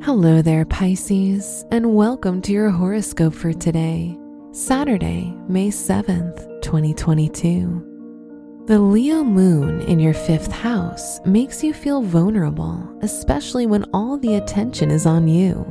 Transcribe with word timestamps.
Hello 0.00 0.42
there, 0.42 0.64
Pisces, 0.64 1.64
and 1.70 1.94
welcome 1.94 2.42
to 2.42 2.52
your 2.52 2.70
horoscope 2.70 3.34
for 3.34 3.52
today, 3.52 4.18
Saturday, 4.50 5.32
May 5.48 5.68
7th, 5.68 6.62
2022. 6.62 8.64
The 8.66 8.80
Leo 8.80 9.22
moon 9.22 9.82
in 9.82 10.00
your 10.00 10.14
fifth 10.14 10.50
house 10.50 11.20
makes 11.24 11.62
you 11.62 11.72
feel 11.72 12.02
vulnerable, 12.02 12.82
especially 13.02 13.66
when 13.66 13.84
all 13.92 14.18
the 14.18 14.36
attention 14.36 14.90
is 14.90 15.06
on 15.06 15.28
you. 15.28 15.64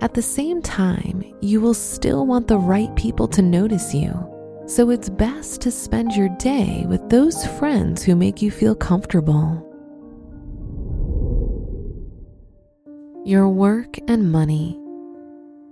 At 0.00 0.14
the 0.14 0.22
same 0.22 0.62
time, 0.62 1.22
you 1.42 1.60
will 1.60 1.74
still 1.74 2.26
want 2.26 2.48
the 2.48 2.58
right 2.58 2.94
people 2.96 3.28
to 3.28 3.42
notice 3.42 3.94
you, 3.94 4.12
so 4.66 4.88
it's 4.88 5.10
best 5.10 5.60
to 5.62 5.70
spend 5.70 6.12
your 6.12 6.30
day 6.38 6.86
with 6.88 7.06
those 7.10 7.46
friends 7.58 8.02
who 8.02 8.16
make 8.16 8.40
you 8.40 8.50
feel 8.50 8.74
comfortable. 8.74 9.70
Your 13.24 13.48
work 13.48 13.96
and 14.06 14.30
money. 14.30 14.78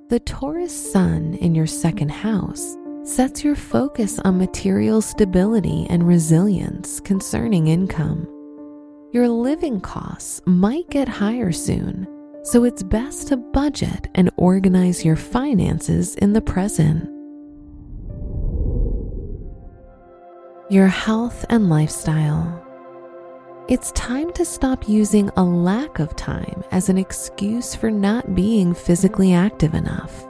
The 0.08 0.20
Taurus 0.20 0.72
sun 0.92 1.34
in 1.34 1.54
your 1.54 1.66
second 1.66 2.10
house 2.10 2.78
sets 3.04 3.44
your 3.44 3.56
focus 3.56 4.18
on 4.20 4.38
material 4.38 5.02
stability 5.02 5.86
and 5.90 6.06
resilience 6.06 6.98
concerning 7.00 7.66
income. 7.66 8.26
Your 9.12 9.28
living 9.28 9.82
costs 9.82 10.40
might 10.46 10.88
get 10.88 11.08
higher 11.08 11.52
soon, 11.52 12.08
so 12.42 12.64
it's 12.64 12.82
best 12.82 13.28
to 13.28 13.36
budget 13.36 14.08
and 14.14 14.30
organize 14.38 15.04
your 15.04 15.16
finances 15.16 16.14
in 16.16 16.32
the 16.32 16.40
present. 16.40 17.04
Your 20.70 20.86
health 20.86 21.44
and 21.50 21.68
lifestyle. 21.68 22.71
It's 23.72 23.90
time 23.92 24.30
to 24.34 24.44
stop 24.44 24.86
using 24.86 25.30
a 25.34 25.42
lack 25.42 25.98
of 25.98 26.14
time 26.14 26.62
as 26.72 26.90
an 26.90 26.98
excuse 26.98 27.74
for 27.74 27.90
not 27.90 28.34
being 28.34 28.74
physically 28.74 29.32
active 29.32 29.72
enough. 29.72 30.26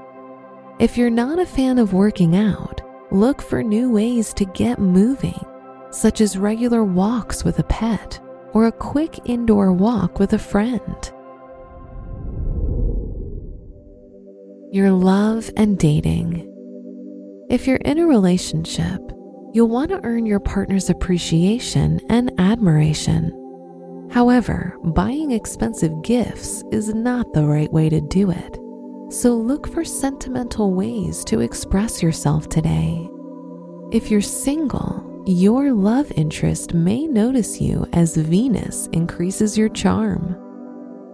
If 0.78 0.96
you're 0.96 1.10
not 1.10 1.40
a 1.40 1.44
fan 1.44 1.80
of 1.80 1.92
working 1.92 2.36
out, 2.36 2.82
look 3.10 3.42
for 3.42 3.64
new 3.64 3.90
ways 3.90 4.32
to 4.34 4.44
get 4.44 4.78
moving, 4.78 5.44
such 5.90 6.20
as 6.20 6.38
regular 6.38 6.84
walks 6.84 7.42
with 7.42 7.58
a 7.58 7.64
pet 7.64 8.20
or 8.52 8.66
a 8.66 8.70
quick 8.70 9.18
indoor 9.24 9.72
walk 9.72 10.20
with 10.20 10.34
a 10.34 10.38
friend. 10.38 11.12
Your 14.70 14.92
love 14.92 15.50
and 15.56 15.76
dating. 15.80 16.48
If 17.50 17.66
you're 17.66 17.78
in 17.78 17.98
a 17.98 18.06
relationship, 18.06 19.00
you'll 19.52 19.68
want 19.68 19.90
to 19.90 20.00
earn 20.04 20.26
your 20.26 20.40
partner's 20.40 20.90
appreciation 20.90 22.00
and 22.08 22.32
admiration. 22.38 23.38
However, 24.10 24.76
buying 24.82 25.30
expensive 25.30 26.02
gifts 26.02 26.62
is 26.70 26.94
not 26.94 27.32
the 27.32 27.44
right 27.44 27.72
way 27.72 27.88
to 27.88 28.00
do 28.00 28.30
it. 28.30 28.58
So 29.12 29.34
look 29.34 29.68
for 29.68 29.84
sentimental 29.84 30.72
ways 30.74 31.24
to 31.26 31.40
express 31.40 32.02
yourself 32.02 32.48
today. 32.48 33.08
If 33.90 34.10
you're 34.10 34.22
single, 34.22 35.22
your 35.26 35.72
love 35.72 36.10
interest 36.16 36.74
may 36.74 37.06
notice 37.06 37.60
you 37.60 37.86
as 37.92 38.16
Venus 38.16 38.88
increases 38.92 39.56
your 39.56 39.68
charm. 39.68 40.36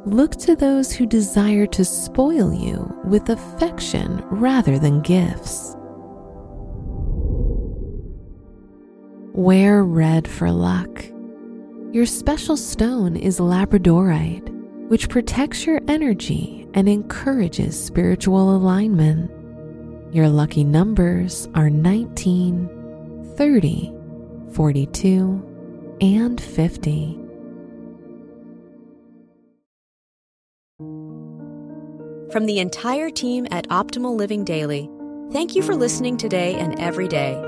Look 0.06 0.36
to 0.36 0.56
those 0.56 0.92
who 0.92 1.06
desire 1.06 1.66
to 1.66 1.84
spoil 1.84 2.54
you 2.54 2.90
with 3.04 3.28
affection 3.28 4.24
rather 4.30 4.78
than 4.78 5.02
gifts. 5.02 5.74
Wear 9.38 9.84
red 9.84 10.26
for 10.26 10.50
luck. 10.50 11.04
Your 11.92 12.06
special 12.06 12.56
stone 12.56 13.14
is 13.14 13.38
labradorite, 13.38 14.48
which 14.88 15.08
protects 15.08 15.64
your 15.64 15.80
energy 15.86 16.66
and 16.74 16.88
encourages 16.88 17.80
spiritual 17.80 18.56
alignment. 18.56 19.30
Your 20.12 20.28
lucky 20.28 20.64
numbers 20.64 21.48
are 21.54 21.70
19, 21.70 22.68
30, 23.36 23.92
42, 24.54 25.96
and 26.00 26.40
50. 26.40 27.20
From 32.32 32.46
the 32.46 32.58
entire 32.58 33.08
team 33.08 33.46
at 33.52 33.68
Optimal 33.68 34.16
Living 34.16 34.44
Daily, 34.44 34.90
thank 35.30 35.54
you 35.54 35.62
for 35.62 35.76
listening 35.76 36.16
today 36.16 36.56
and 36.56 36.76
every 36.80 37.06
day 37.06 37.47